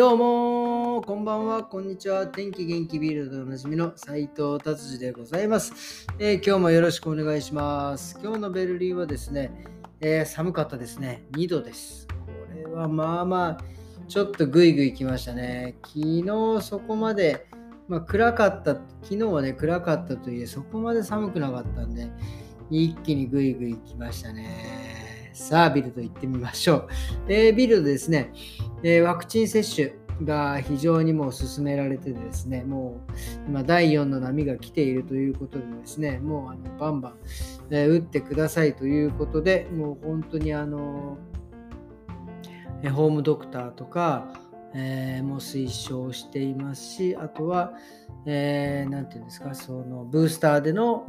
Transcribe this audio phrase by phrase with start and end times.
[0.00, 2.26] どうもこんばんは、こんにちは。
[2.26, 8.18] 天気元気ビールでおなじみの斉藤達治でございます、えー、今日もよろしくお願いします。
[8.22, 9.52] 今日のベルリンはですね、
[10.00, 11.24] えー、寒かったですね。
[11.32, 12.08] 2度です。
[12.08, 12.14] こ
[12.54, 13.58] れはまあまあ、
[14.08, 15.76] ちょっとグイグイ来ましたね。
[15.84, 17.46] 昨日そこまで、
[17.86, 22.08] まあ、暗かった、昨日はね、暗かったといえ、そこまで寒くなかったんで、
[22.70, 24.99] 一気にグイグイ来ましたね。
[25.40, 26.88] さあ、ビルド行ってみましょう。
[27.26, 28.30] えー、ビルドですね、
[28.82, 29.92] えー、ワクチン接種
[30.22, 37.14] が非常にもう進められてですね、もう今第4の波が来ているということでですね、もうあのバンバン、
[37.70, 41.16] えー、打ってくださいということで、もう本当にあの、
[42.82, 44.34] えホームドクターとか、
[44.74, 47.72] えー、も推奨していますし、あとは、
[48.26, 51.08] えー、て言うんですか、そのブースターでの、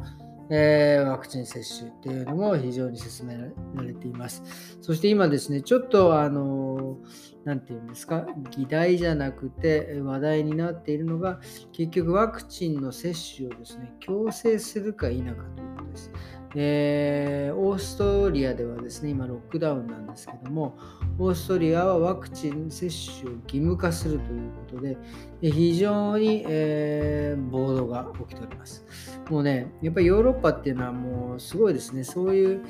[0.50, 4.42] えー、ワクチン接種っていうのも非常に進められています。
[4.80, 6.98] そして今ですね、ちょっとあの、
[7.44, 11.40] 何て言うんですか、議題じゃなくて話題になっているのが、
[11.72, 15.34] 結局ワクチンの接種をですね、強制するか否かという
[15.76, 16.12] ことです。
[16.54, 20.76] え、オーストリアではですね、今ロックダウンなんですけども、
[21.18, 24.98] オーストリアはワクチン接種を義務化するということで、
[25.40, 28.84] 非常に、えー、暴動が起きております。
[29.30, 32.60] もうね、やっぱりヨーロッパっていうのはもうすごいですね、そういう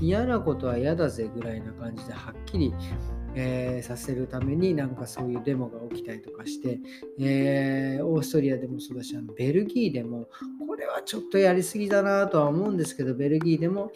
[0.00, 2.72] 嫌なことは嫌だぜぐらいな感じではっきり
[3.34, 6.80] えー、させるためになんかそういうデモが起きたりとかして、
[7.18, 10.28] えー、オーストリアでもそうだしベルギーでも
[10.66, 13.92] これはちょっとやりすぎだなとは思うんですけどベルギーでも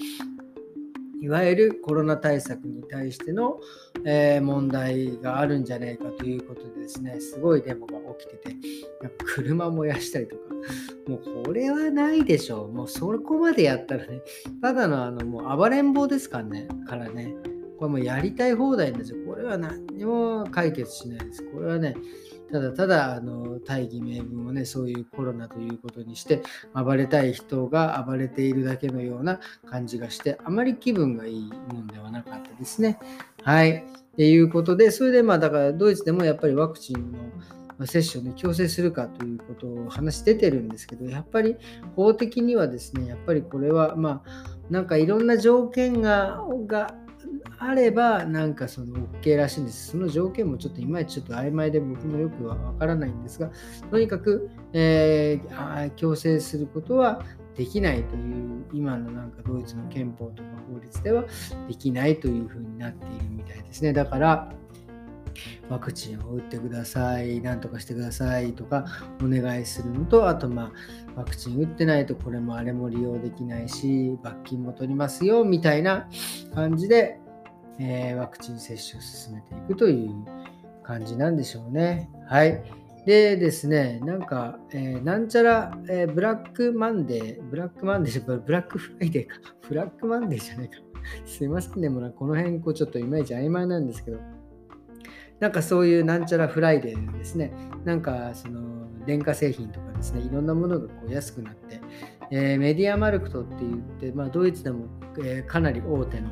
[1.20, 3.58] いわゆるコロナ対策に対しての、
[4.04, 8.56] えー、問題があるんじゃないかということでですねすごいデモが起きてて
[9.24, 10.42] 車燃やしたりとか
[11.08, 12.72] もうこれはないでしょう。
[12.72, 14.20] もうそこまでやったらね
[14.60, 17.34] ただのあのもう暴れん坊ですからねからね。
[17.78, 19.18] これもやりたい放題ですよ。
[19.26, 21.42] これは何にも解決しないです。
[21.52, 21.94] これはね、
[22.50, 26.42] ただただあの大義名分をね、そういうコロナということにして、
[26.74, 32.98] 暴れたい人が暴れているだけのような感じがして、あまり気分がいいもんではなかったですね。
[33.42, 33.84] はい。
[34.16, 37.12] ということで、それでまあだからドイツでもやっぱりワクチン
[37.78, 41.56] の接種を、ね、強制するかということを話出てるんですけど、やっぱり
[41.94, 46.94] 法的にはですね、やっぱりこれはまあなんかいろんな条件がが
[47.58, 49.92] あれば、なんかその OK らしいんです。
[49.92, 53.50] その条件もちょっといまいちちょっと曖昧で僕もよくはわからないんですが、
[53.90, 57.24] とにかく、えー、強制することは
[57.56, 61.24] できないという、今のなんかドイツの憲法とか法律では
[61.68, 63.92] できないというふうになっているみたいですね。
[63.92, 64.52] だから、
[65.68, 68.84] ワクチンを打ってください、なんとかしてくださいとか
[69.22, 70.72] お願いするのと、あと、ま
[71.16, 76.08] あ、ワクチン打ってないとこれもあれも利用できないし、罰金も取りますよみたいな
[76.54, 77.18] 感じで、
[77.78, 80.10] えー、ワクチン接種を進めていくという
[80.82, 82.10] 感じなんでしょうね。
[82.26, 82.62] はい。
[83.06, 89.36] でですね、なんか、えー、なんちゃら、えー、ブラックマンデー、ブラックマンデー、 ブラックフライデーか。
[89.68, 90.78] ブラックマンデーじゃないか。
[91.24, 94.18] すいませんね、もうこの辺、こうちょっといまいち曖昧なんですけど、
[95.40, 97.52] なんかそういうなんちゃらフライデーですね、
[97.84, 101.80] なんかその電化製品とかですね、いろんなものがこう安くなって、
[102.30, 104.86] えー、メディアマルクトって言って、まあ、ドイツでも、
[105.18, 106.30] えー、かなり大手の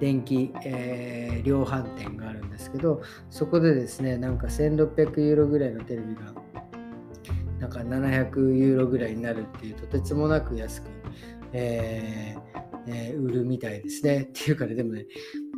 [0.00, 6.22] 電気、えー、量販店があるんですけど、そこでですね、なんか1600ユーロぐらいのテレビが、
[7.58, 10.88] なんか700ユーロぐらいになるっていうとてつもなく安く、
[11.52, 14.22] えーえー、売るみたいですね。
[14.22, 15.04] っていうかね、でもね、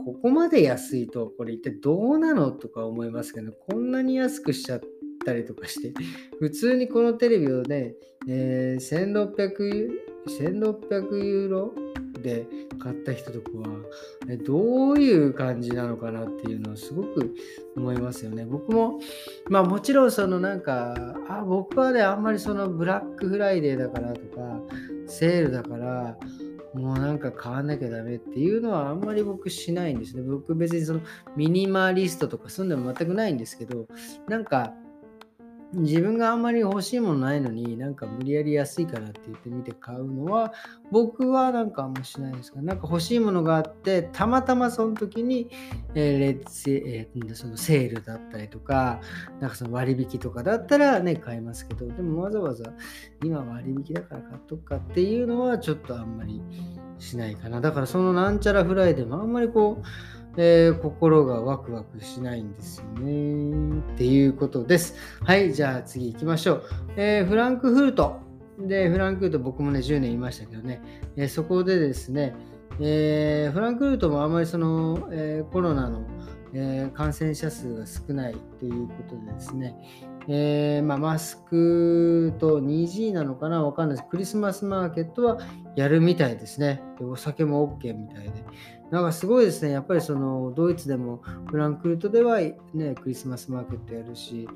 [0.04, 4.80] ここまで安いと、これ一体どうなのとか思いますけど、こんなに安くしちゃっ
[5.24, 5.92] たりとかして、
[6.38, 7.94] 普通にこのテレビをね、
[8.28, 9.90] えー、1600,
[10.26, 11.74] 1600ユーロ
[12.22, 12.46] で
[12.78, 13.66] 買った人とかは、
[14.44, 17.34] どういう感じなのかなっていうのをすごく
[17.76, 18.44] 思いますよね。
[18.44, 19.00] 僕も、
[19.48, 20.94] まあもちろんそのなんか、
[21.28, 24.60] あ僕はね、あんまりそのブラックフライデーだからとか、
[25.06, 26.16] セールだから、
[26.74, 30.22] もうなんか買わなきゃダメっていうのはあんまり僕しないんですね。
[30.22, 31.00] 僕別にその
[31.36, 33.86] ミニマリストとかそういうのは全くないんですけど、
[34.28, 34.72] なんか
[35.74, 40.52] 自分があんまり欲しいものないのになんか無理やり安いからって言ってみて買うのは
[40.90, 45.48] 僕はなんかあんましないですがなんか欲しいものがあってたまたまその時に、
[45.94, 49.00] えーレッツえー、そのセールだったりとか
[49.40, 52.72] なんかその割引とかだったらね買いますけどでもわざわざ
[53.24, 56.42] 今割引だから買っとくかっていうのはちょっとあんまり
[56.98, 57.60] しないかな。
[57.60, 59.84] だからそのなんちゃらフライでもあんまりこう
[60.36, 63.82] え、心がワクワクしないんですよね。
[63.94, 64.94] っていうことです。
[65.20, 66.64] はい、じゃあ次行きましょう。
[66.96, 68.20] えー、フランクフルト。
[68.58, 70.80] で、フランクフルト僕もね、10年いましたけどね、
[71.16, 72.34] えー、そこでですね、
[72.80, 76.02] えー、フランクフルトもあまりその、え、コロナの、
[76.54, 79.74] えー、感染者数が少ないということでですね、
[80.28, 84.08] えーまあ、マスクと 2G なのかなわかんないです。
[84.08, 85.38] クリスマスマーケットは
[85.76, 86.82] やるみたいですね。
[86.98, 88.44] でお酒も OK みたいで。
[88.90, 89.72] なんかすごいですね。
[89.72, 94.46] やっぱりそのドイツでもフランクフルトでは、ね、クリスマスマーケットやるし、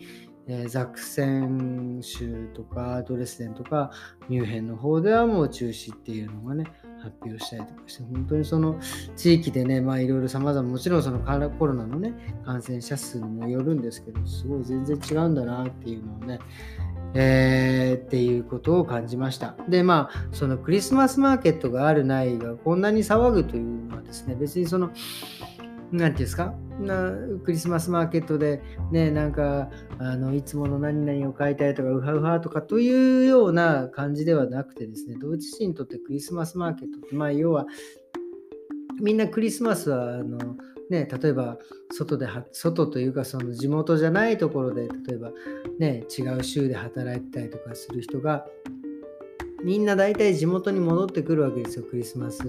[0.46, 3.90] えー、ザクセン州とかドレスデンとか
[4.28, 6.66] ミュンヘンの方ではもう中止っていうのがね、
[7.06, 8.78] 発表したりとかして、本当にその
[9.16, 11.20] 地域でね、まあいろいろ様々、もちろんその
[11.50, 12.12] コロナのね、
[12.44, 16.40] 感染者数にもよるんですけど、すごい全然違うんだなっていうのをね、
[17.14, 19.54] えー、っていうことを感じました。
[19.68, 24.90] で、まあ、そのクリスマスマーケットがあるないがこんなに騒ぐというのはですね、別にその、
[25.92, 26.54] 何て言うんですか？
[26.80, 27.12] な
[27.44, 28.62] クリスマスマーケットで
[28.92, 37.66] ね、なんか、あの、いつもの何々を買いたいとか、ウハウハとかというような感じではなくてですね、ドイツ人にとってクリスマスマーケットって、まあ、要は、
[39.00, 40.56] みんなクリスマスは、あの、
[40.88, 41.58] ね、例えば
[41.92, 45.32] 外で外というかその地元じゃないところで例えば、
[45.80, 48.46] ね、違う州で働いてたりとかする人が
[49.64, 52.44] みんな大体地元に戻ってくるわけですよクリスマス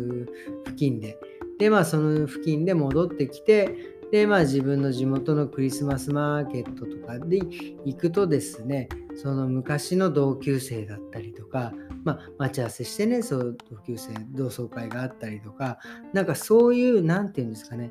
[0.65, 1.17] 付近で。
[1.59, 3.75] で、まあ、その付近で戻ってきて、
[4.11, 7.39] で、まあ、自分の地元のクリスマスマーケットとかで
[7.85, 11.73] 行くとですね、その昔の同級生だったりとか、
[12.03, 15.79] まあ、待ち合わせしてね、そう同級生、同窓会があったりとか、
[16.13, 17.89] なんかそういう、なんていうんですかね、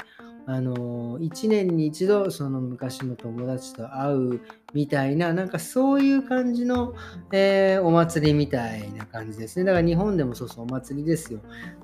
[0.48, 4.40] あの1年に一度その昔の友達と会う
[4.74, 6.94] みたいななんかそういう感じの、
[7.32, 9.64] えー、お祭りみたいな感じですね。
[9.64, 11.40] だから日本でもそうそうお祭りですよ。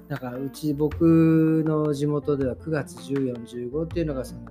[0.09, 4.43] だからうち僕の地元では9月1415っていうのがその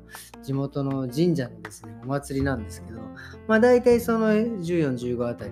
[0.44, 3.00] 地元の神社のですねお祭りなんですけど
[3.48, 5.52] まあ大体その1415あたり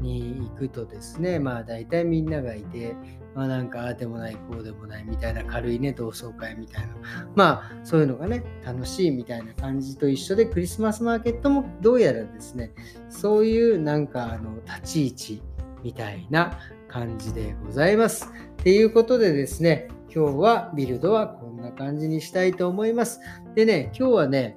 [0.00, 2.94] に行くとですねまあ大体みんながいて
[3.38, 6.94] まあなんかああでもないこうでもないみたいな軽いね同窓会みたいな
[7.36, 12.72] まあそういうのがね楽しいみたいな感じと一緒でクリスマスマーケットもどうやらですね
[13.08, 15.42] そういうなんかあの立ち位置
[15.84, 16.58] みたいな
[16.88, 18.26] 感じでございます。
[18.26, 23.20] っていうことでですね今日はビルドはこんな感じにしたいと思います。
[23.54, 24.56] でね今日はね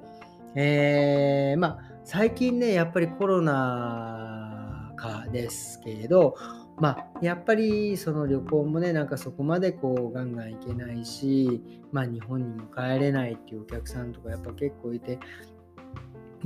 [0.56, 6.34] えー、まあ最近ねやっぱりコロナ禍ですけれど
[6.82, 11.62] まあ、やっぱりその旅行もね、なんかそこまでこうガンガン行けないし、
[11.92, 15.20] まあ日本にも帰れないっていうお客さんとかやっぱ結構いて、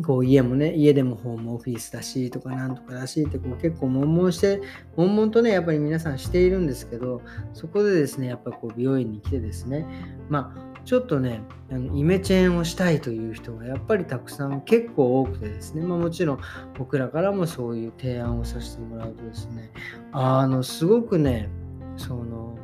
[0.05, 4.61] こう家もね、家でもホームオフィスだしとかなんとかだしってこう結構悶々して、
[4.97, 7.23] 悶々とね、やっぱり皆さんしているんですけど、
[7.55, 9.87] そこでですね、やっぱこう美容院に来てですね、
[10.29, 16.41] まあちょっとね、あのイメチェンをしたいという人がやっぱりたくさん結構多くてですね、まあ、もちろん
[16.79, 19.73] 僕らからもそういう提案をさせてもらうとですね、
[20.13, 21.51] あの、すごくね、
[21.97, 22.56] その、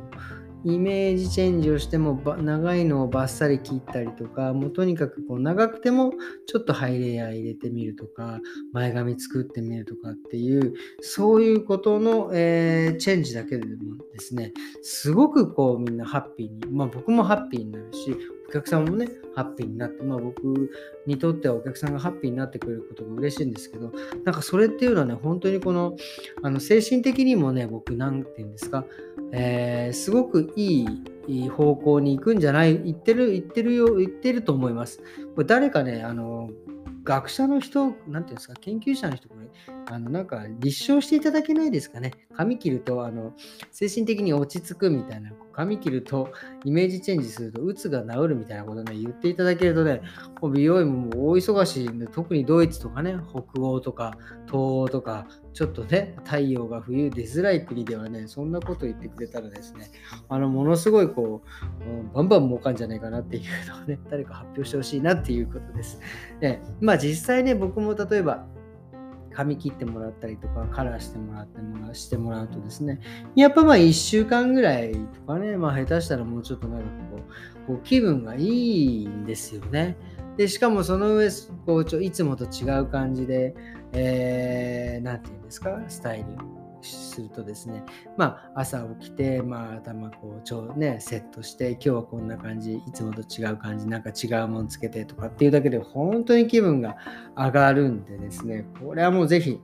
[0.65, 6.13] イメージチェンジをしても長いのをバッサリ切ったりとか、もうとにかくこう長くても
[6.47, 8.39] ちょっとハイレイヤー入れてみるとか、
[8.71, 18.15] 前髪作ってみるとかっていう、そういうことの、えー、チェンジだけでもですね、すごくこうみんなハッピーに、まあ僕もハッピーになるし、
[18.53, 20.69] 客さんもね、ハッピーになって、まあ僕
[21.07, 23.91] にとってはお客さんがハッピーになってくれることが嬉しいんですけど、
[24.23, 25.97] なんかそれっていうのはね、本当にこの、
[26.43, 28.85] あの精神的にもね、僕、なんて言うんですか、
[29.31, 30.85] えー、すごくい
[31.27, 34.99] い方向に行くんじゃない、言ってる、言ってるよ、言ってると思います。
[35.35, 36.51] これ誰かね、あの、
[37.03, 39.47] 学者の人、なんていうんですか、研究者の人、これ、
[39.87, 42.11] あの、なんか、立証していただけないですかね。
[42.33, 43.33] 髪切ると、あの、
[43.71, 46.31] 精神的に落ち着くみたいな、髪切ると、
[46.63, 50.01] イメージチェンジすると、うつが治るみたいなことね、言っていただけるとね、
[50.53, 59.91] 美容院も大忙しいんで、特にドイツとかね、北欧とか、東欧とか、ちょっとね、太陽が冬出づらい国ではね、そんなこと言ってくれたらですね、
[60.27, 61.43] あの、ものすごいこ
[61.85, 65.99] う、うん、バンバン儲かんじゃないかなっていうのをね、誰か発表してほしいなっていうことです。
[66.41, 68.45] ね、まあま実際ね、僕も例えば、
[69.33, 72.99] 髪切ってもらったりとか、カラーしてもらってもらしてもらうとですね、
[73.35, 79.97] やっぱまあ1週間ぐらいとかね、まあ下手したらもうちょっとなんかこう、こう気分がいいんですよね。
[80.37, 81.29] で、しかもその上、
[81.65, 83.55] こうちょいつもと違う感じで、
[83.93, 87.83] えー、て言うんですか、スタイリングするとですね、
[88.17, 96.97] まあ、朝起きて、まあ、頭こう、ちょね、セットして、今日はこんな感じ、いつもと違う感じ、なんか違うもんつけてとかっていうだけで、本当に気分が
[97.35, 99.59] 上がるんでですね、これはもうぜひ、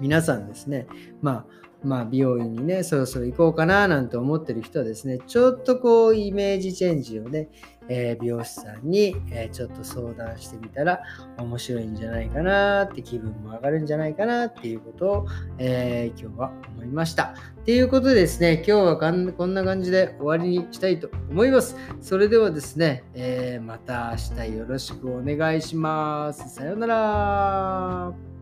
[0.00, 0.86] 皆さんですね、
[1.22, 1.46] まあ、
[1.84, 7.48] まあ、美容院にね、そろそろ行こうかななんて思ってる人はですね、ちょっとこう、イメージチェンジをね、
[7.88, 11.02] えー、美容師さんに、えー、ちょっと相談してみたら
[11.38, 15.26] 面白いんじゃないかなって気分も上がるんじゃないかなっていうことを、
[15.58, 17.34] えー、今日は思いました。
[17.60, 21.76] っていうことでですね、今日はこんな感じで終わりにしたいと思います。
[22.00, 26.54] それではですね、えまた明日よろしくお願いします。
[26.54, 28.33] さようなら。